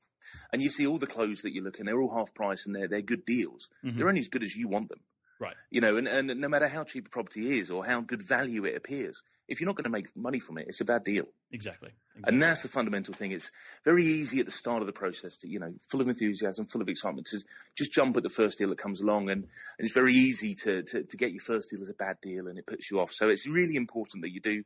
[0.51, 2.75] and you see all the clothes that you look, and they're all half price, and
[2.75, 3.69] they're they're good deals.
[3.83, 3.97] Mm-hmm.
[3.97, 4.99] They're only as good as you want them.
[5.39, 5.55] Right.
[5.71, 8.65] You know, and, and no matter how cheap a property is or how good value
[8.65, 11.23] it appears, if you're not going to make money from it, it's a bad deal.
[11.49, 11.91] Exactly.
[12.13, 12.33] exactly.
[12.33, 13.31] And that's the fundamental thing.
[13.31, 13.49] It's
[13.85, 16.81] very easy at the start of the process to, you know, full of enthusiasm, full
[16.81, 17.39] of excitement to
[17.77, 19.29] just jump at the first deal that comes along.
[19.29, 22.17] And, and it's very easy to, to, to get your first deal as a bad
[22.21, 23.11] deal and it puts you off.
[23.13, 24.63] So it's really important that you do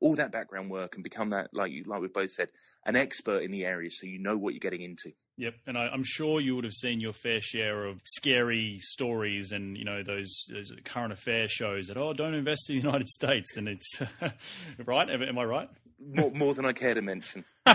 [0.00, 2.50] all that background work and become that, like you, like we both said,
[2.86, 5.12] an expert in the area, so you know what you're getting into.
[5.36, 9.50] Yep, and I, am sure you would have seen your fair share of scary stories
[9.50, 13.08] and you know those, those current affair shows that oh, don't invest in the United
[13.08, 13.98] States, and it's
[14.86, 15.10] right.
[15.10, 15.68] Am I right?
[16.00, 17.44] more, more than I care to mention.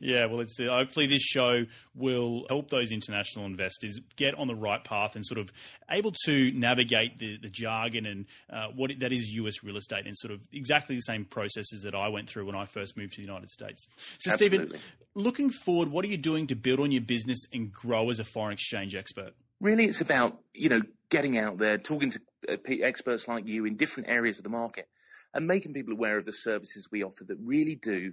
[0.00, 4.54] yeah, well, it's uh, hopefully this show will help those international investors get on the
[4.54, 5.50] right path and sort of
[5.90, 9.62] able to navigate the, the jargon and uh, what it, that is U.S.
[9.62, 12.66] real estate and sort of exactly the same processes that I went through when I
[12.66, 13.86] first moved to the United States.
[14.18, 14.58] So, Absolutely.
[14.58, 14.80] Stephen,
[15.18, 18.24] looking forward, what are you doing to build on your business and grow as a
[18.24, 19.34] foreign exchange expert?
[19.60, 23.76] Really, it's about you know getting out there, talking to uh, experts like you in
[23.76, 24.88] different areas of the market
[25.34, 28.12] and making people aware of the services we offer that really do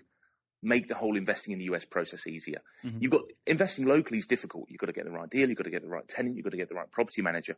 [0.61, 2.59] make the whole investing in the US process easier.
[2.83, 2.97] Mm-hmm.
[2.99, 4.65] You've got investing locally is difficult.
[4.69, 5.47] You've got to get the right deal.
[5.47, 6.35] You've got to get the right tenant.
[6.35, 7.55] You've got to get the right property manager.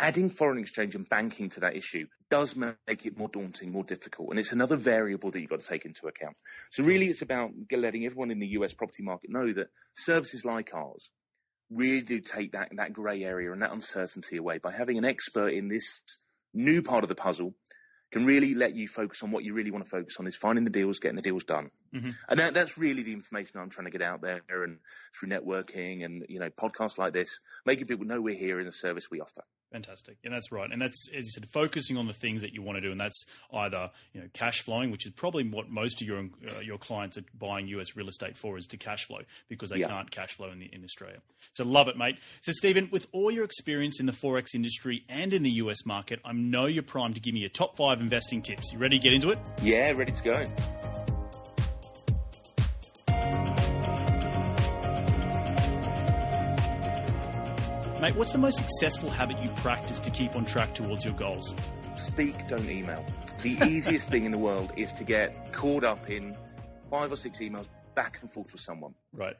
[0.00, 4.30] Adding foreign exchange and banking to that issue does make it more daunting, more difficult.
[4.30, 6.36] And it's another variable that you've got to take into account.
[6.72, 10.74] So really it's about letting everyone in the US property market know that services like
[10.74, 11.10] ours
[11.70, 15.52] really do take that, that grey area and that uncertainty away by having an expert
[15.52, 16.00] in this
[16.52, 17.54] new part of the puzzle
[18.12, 20.64] can really let you focus on what you really want to focus on is finding
[20.64, 21.68] the deals, getting the deals done.
[21.92, 22.10] Mm-hmm.
[22.28, 24.78] And that, that's really the information I'm trying to get out there and
[25.18, 28.72] through networking and, you know, podcasts like this, making people know we're here in the
[28.72, 29.42] service we offer.
[29.74, 30.18] Fantastic.
[30.22, 30.70] And that's right.
[30.70, 32.92] And that's, as you said, focusing on the things that you want to do.
[32.92, 36.60] And that's either, you know, cash flowing, which is probably what most of your, uh,
[36.60, 39.88] your clients are buying US real estate for is to cash flow because they yeah.
[39.88, 41.18] can't cash flow in, the, in Australia.
[41.54, 42.18] So love it, mate.
[42.40, 46.20] So Stephen, with all your experience in the Forex industry and in the US market,
[46.24, 48.72] I know you're primed to give me your top five investing tips.
[48.72, 49.40] You ready to get into it?
[49.60, 51.13] Yeah, ready to go.
[58.04, 61.54] Mate, what's the most successful habit you practice to keep on track towards your goals?
[61.96, 63.02] Speak, don't email.
[63.40, 66.36] The easiest thing in the world is to get caught up in
[66.90, 68.94] five or six emails back and forth with someone.
[69.14, 69.36] Right.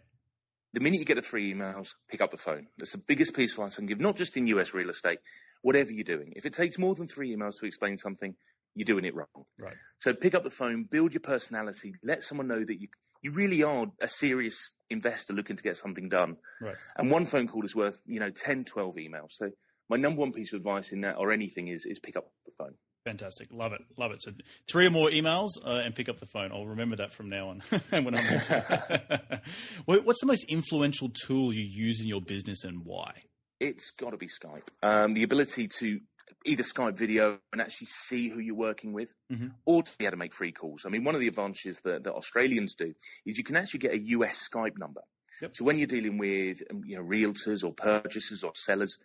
[0.73, 2.69] The minute you get the three emails, pick up the phone.
[2.79, 5.19] That's the biggest piece of advice I can give, not just in US real estate,
[5.61, 6.33] whatever you're doing.
[6.35, 8.35] If it takes more than three emails to explain something,
[8.75, 9.45] you're doing it wrong.
[9.59, 9.77] Right.
[9.99, 12.89] So pick up the phone, build your personality, let someone know that you
[13.25, 16.37] you really are a serious investor looking to get something done.
[16.61, 16.77] Right.
[16.97, 19.31] And one phone call is worth, you know, 10, 12 emails.
[19.31, 19.51] So
[19.89, 22.53] my number one piece of advice in that or anything is, is pick up the
[22.59, 22.75] phone.
[23.07, 23.49] Fantastic.
[23.51, 23.81] Love it.
[23.99, 24.23] Love it.
[24.23, 24.33] So
[24.71, 26.53] three or more emails uh, and pick up the phone.
[26.53, 28.41] I'll remember that from now on when I'm
[29.87, 33.23] What's the most influential tool you use in your business and why?
[33.59, 34.69] It's got to be Skype.
[34.83, 36.01] Um, the ability to
[36.45, 39.49] either Skype video and actually see who you're working with, mm-hmm.
[39.65, 40.85] or to be able to make free calls.
[40.87, 43.93] I mean, one of the advantages that, that Australians do is you can actually get
[43.93, 45.03] a US Skype number.
[45.41, 45.57] Yep.
[45.57, 48.99] So when you're dealing with um, you know realtors or purchasers or sellers,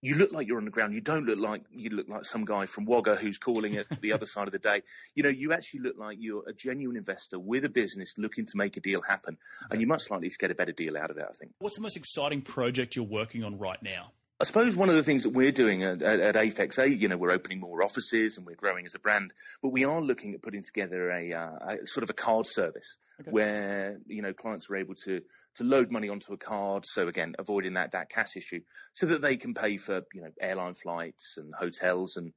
[0.00, 0.94] you look like you're on the ground.
[0.94, 4.12] You don't look like you look like some guy from Wagga who's calling at the
[4.12, 4.82] other side of the day.
[5.14, 8.56] You know, you actually look like you're a genuine investor with a business looking to
[8.56, 9.74] make a deal happen, exactly.
[9.74, 11.26] and you're much likely to get a better deal out of it.
[11.28, 11.52] I think.
[11.58, 14.12] What's the most exciting project you're working on right now?
[14.38, 17.08] I suppose one of the things that we're doing at, at, at Afex, A, you
[17.08, 20.34] know, we're opening more offices and we're growing as a brand, but we are looking
[20.34, 23.30] at putting together a, uh, a sort of a card service okay.
[23.30, 25.22] where, you know, clients are able to,
[25.54, 26.84] to load money onto a card.
[26.84, 28.60] So again, avoiding that, that cash issue
[28.92, 32.34] so that they can pay for, you know, airline flights and hotels and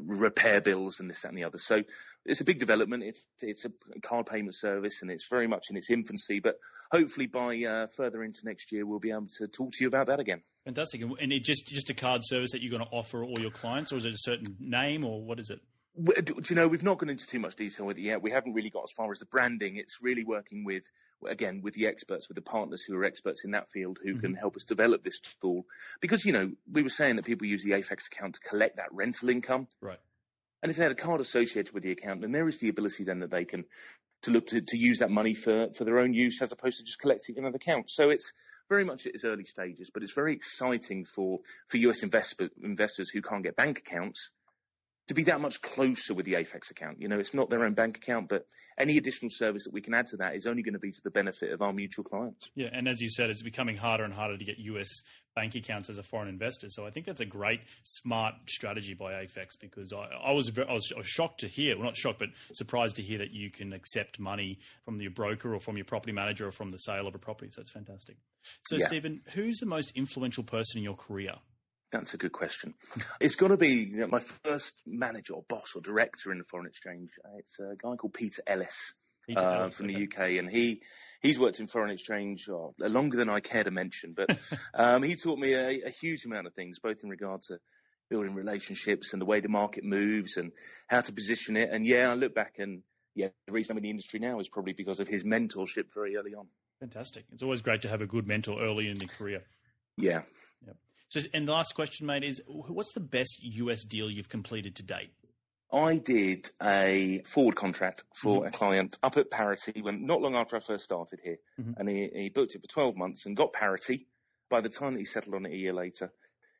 [0.00, 1.58] repair bills and this that, and the other.
[1.58, 1.82] So
[2.24, 3.02] it's a big development.
[3.02, 6.40] It's it's a card payment service and it's very much in its infancy.
[6.40, 6.56] But
[6.92, 10.06] hopefully by uh, further into next year, we'll be able to talk to you about
[10.06, 10.42] that again.
[10.64, 11.02] Fantastic.
[11.02, 13.92] And it just just a card service that you're going to offer all your clients,
[13.92, 15.60] or is it a certain name, or what is it?
[16.02, 18.22] Do you know, we've not gone into too much detail with it yet.
[18.22, 19.76] We haven't really got as far as the branding.
[19.76, 20.84] It's really working with,
[21.26, 24.20] again, with the experts, with the partners who are experts in that field who mm-hmm.
[24.20, 25.64] can help us develop this tool.
[26.00, 28.92] Because, you know, we were saying that people use the Afex account to collect that
[28.92, 29.66] rental income.
[29.80, 29.98] Right.
[30.62, 33.04] And if they had a card associated with the account, then there is the ability
[33.04, 33.64] then that they can
[34.22, 36.84] to look to, to use that money for, for their own use as opposed to
[36.84, 37.90] just collecting it in an account.
[37.90, 38.32] So it's
[38.68, 43.10] very much at its early stages, but it's very exciting for, for US invest, investors
[43.10, 44.30] who can't get bank accounts
[45.08, 47.00] to be that much closer with the Afex account.
[47.00, 48.46] You know, it's not their own bank account, but
[48.78, 51.00] any additional service that we can add to that is only going to be to
[51.02, 52.50] the benefit of our mutual clients.
[52.54, 54.88] Yeah, and as you said, it's becoming harder and harder to get US
[55.34, 56.68] bank accounts as a foreign investor.
[56.68, 60.72] So I think that's a great, smart strategy by Afex because I, I, was, I,
[60.72, 63.50] was, I was shocked to hear, well, not shocked, but surprised to hear that you
[63.50, 67.06] can accept money from your broker or from your property manager or from the sale
[67.06, 67.50] of a property.
[67.52, 68.16] So it's fantastic.
[68.66, 68.86] So, yeah.
[68.86, 71.34] Stephen, who's the most influential person in your career?
[71.90, 72.74] That's a good question.
[73.20, 76.44] It's got to be you know, my first manager or boss or director in the
[76.44, 77.10] foreign exchange.
[77.38, 78.92] It's a guy called Peter Ellis.
[79.26, 79.94] Peter uh, Ellis from okay.
[79.94, 80.82] the UK, and he
[81.22, 84.14] he's worked in foreign exchange oh, longer than I care to mention.
[84.14, 84.38] But
[84.74, 87.58] um, he taught me a, a, huge amount of things, both in regard to
[88.10, 90.52] building relationships and the way the market moves and
[90.88, 91.70] how to position it.
[91.70, 92.82] And yeah, I look back and
[93.14, 96.16] yeah, the reason I'm in the industry now is probably because of his mentorship very
[96.16, 96.46] early on.
[96.80, 97.24] Fantastic!
[97.32, 99.42] It's always great to have a good mentor early in the career.
[99.96, 100.22] Yeah,
[101.08, 104.82] so, and the last question, mate, is what's the best US deal you've completed to
[104.82, 105.10] date?
[105.72, 108.48] I did a forward contract for mm-hmm.
[108.48, 111.72] a client up at parity when not long after I first started here, mm-hmm.
[111.76, 114.06] and he, he, booked it for 12 months and got parity.
[114.50, 116.10] By the time that he settled on it a year later,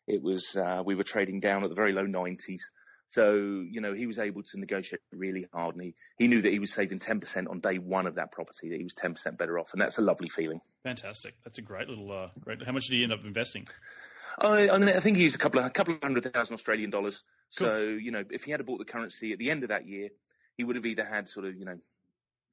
[0.06, 2.61] it was uh, we were trading down at the very low 90s.
[3.11, 6.52] So you know he was able to negotiate really hard, and he, he knew that
[6.52, 9.58] he was saving 10% on day one of that property, that he was 10% better
[9.58, 10.61] off, and that's a lovely feeling.
[10.82, 11.34] Fantastic.
[11.44, 12.62] That's a great little uh, great.
[12.64, 13.66] How much did he end up investing?
[14.40, 16.55] I, I, mean, I think he used a couple of a couple of hundred thousand
[16.55, 17.22] Australian dollars.
[17.57, 17.68] Cool.
[17.68, 20.09] So you know, if he had bought the currency at the end of that year,
[20.57, 21.79] he would have either had sort of you know,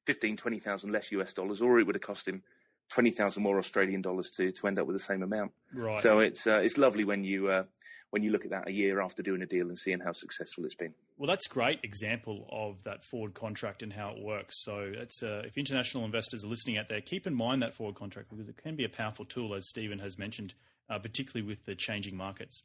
[0.06, 2.44] 15, 20,000 less US dollars, or it would have cost him
[2.90, 5.52] twenty thousand more Australian dollars to to end up with the same amount.
[5.74, 6.02] Right.
[6.02, 7.64] So it's uh, it's lovely when you uh,
[8.12, 10.66] when you look at that a year after doing a deal and seeing how successful
[10.66, 10.94] it's been.
[11.18, 14.64] Well, that's a great example of that forward contract and how it works.
[14.64, 17.96] So it's uh, if international investors are listening out there, keep in mind that forward
[17.96, 20.54] contract because it can be a powerful tool, as Stephen has mentioned
[20.90, 22.64] uh, particularly with the changing markets.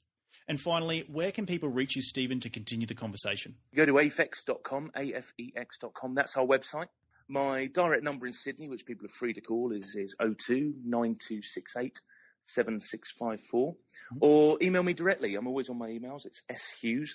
[0.48, 3.54] And finally, where can people reach you, Stephen, to continue the conversation?
[3.74, 6.14] Go to afex.com, A-F-E-X.com.
[6.14, 6.88] That's our website.
[7.28, 12.00] My direct number in Sydney, which people are free to call, is, is 02 9268
[12.46, 13.72] 7654.
[13.72, 14.18] Mm-hmm.
[14.20, 15.36] Or email me directly.
[15.36, 16.26] I'm always on my emails.
[16.26, 16.42] It's
[16.82, 17.10] shughes,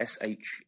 [0.00, 0.62] S-H-U-G-H-E-S,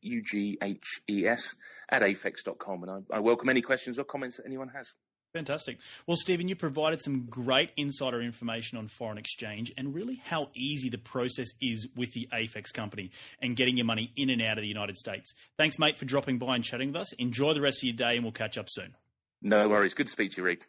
[1.89, 2.83] at afex.com.
[2.83, 4.93] And I, I welcome any questions or comments that anyone has.
[5.33, 5.79] Fantastic.
[6.07, 10.89] Well, Stephen, you provided some great insider information on foreign exchange and really how easy
[10.91, 14.63] the process is with the Afex company and getting your money in and out of
[14.63, 15.33] the United States.
[15.57, 17.13] Thanks, mate, for dropping by and chatting with us.
[17.13, 18.97] Enjoy the rest of your day, and we'll catch up soon.
[19.41, 19.95] No worries.
[19.95, 20.67] Good to speak to you, Reed.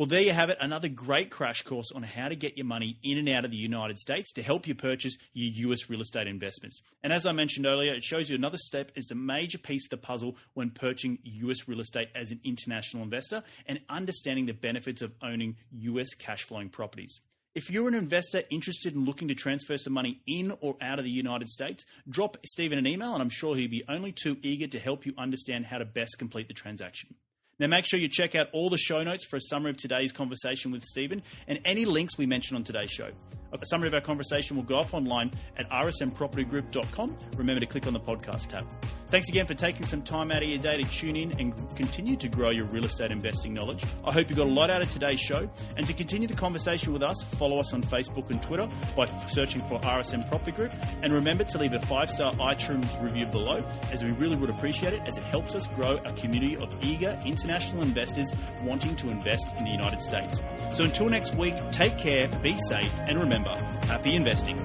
[0.00, 0.56] Well, there you have it.
[0.62, 3.58] Another great crash course on how to get your money in and out of the
[3.58, 6.80] United States to help you purchase your US real estate investments.
[7.02, 9.90] And as I mentioned earlier, it shows you another step is a major piece of
[9.90, 15.02] the puzzle when purchasing US real estate as an international investor and understanding the benefits
[15.02, 17.20] of owning US cash flowing properties.
[17.54, 21.04] If you're an investor interested in looking to transfer some money in or out of
[21.04, 24.66] the United States, drop Stephen an email and I'm sure he'll be only too eager
[24.68, 27.16] to help you understand how to best complete the transaction.
[27.60, 30.12] Now, make sure you check out all the show notes for a summary of today's
[30.12, 33.10] conversation with Stephen and any links we mention on today's show.
[33.52, 37.16] A summary of our conversation will go up online at rsnpropertygroup.com.
[37.36, 38.66] Remember to click on the podcast tab.
[39.08, 42.16] Thanks again for taking some time out of your day to tune in and continue
[42.16, 43.82] to grow your real estate investing knowledge.
[44.04, 45.50] I hope you got a lot out of today's show.
[45.76, 49.62] And to continue the conversation with us, follow us on Facebook and Twitter by searching
[49.62, 50.72] for RSN Property Group.
[51.02, 54.92] And remember to leave a five star iTunes review below, as we really would appreciate
[54.92, 58.32] it, as it helps us grow a community of eager international investors
[58.62, 60.40] wanting to invest in the United States.
[60.72, 63.39] So until next week, take care, be safe, and remember
[63.86, 64.56] happy investing.